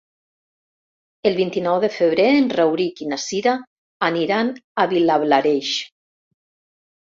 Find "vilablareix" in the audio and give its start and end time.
4.95-5.77